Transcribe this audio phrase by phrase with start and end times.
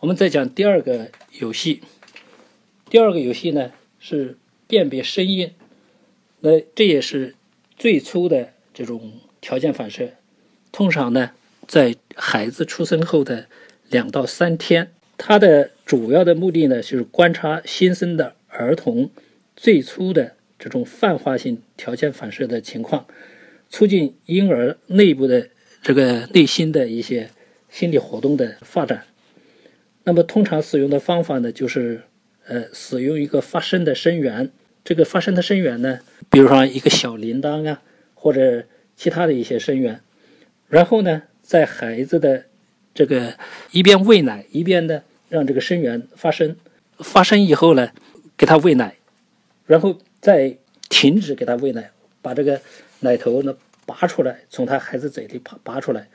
[0.00, 1.82] 我们再讲第二个游戏。
[2.88, 5.52] 第二个游戏呢是辨别声音，
[6.40, 7.34] 那这也是
[7.76, 10.12] 最初的这种条件反射。
[10.72, 11.32] 通常呢，
[11.68, 13.46] 在孩子出生后的
[13.90, 19.10] 两到三天，它的主要的目的呢就是观察新生的儿童
[19.54, 23.06] 最初的这种泛化性条件反射的情况，
[23.68, 25.50] 促进婴儿内部的
[25.82, 27.28] 这个内心的一些
[27.68, 29.04] 心理活动的发展。
[30.04, 32.02] 那么通常使用的方法呢，就是
[32.46, 34.50] 呃使用一个发声的声源。
[34.82, 36.00] 这个发声的声源呢，
[36.30, 37.82] 比如说一个小铃铛啊，
[38.14, 38.64] 或者
[38.96, 40.00] 其他的一些声源。
[40.68, 42.46] 然后呢，在孩子的
[42.94, 43.36] 这个
[43.72, 46.56] 一边喂奶一边呢，让这个声源发声。
[46.98, 47.90] 发声以后呢，
[48.36, 48.96] 给他喂奶，
[49.66, 50.56] 然后再
[50.88, 52.60] 停止给他喂奶，把这个
[53.00, 56.08] 奶头呢拔出来，从他孩子嘴里拔拔出来，